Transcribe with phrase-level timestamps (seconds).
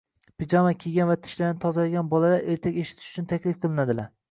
[0.43, 4.13] “Pijama kiygan va tishlarini tozalagan bolalar ertak eshitish uchun taklif qilinadilar”.